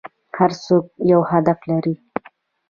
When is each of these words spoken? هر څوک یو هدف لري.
هر 0.37 0.51
څوک 0.63 0.83
یو 1.11 1.21
هدف 1.31 1.59
لري. 1.71 1.95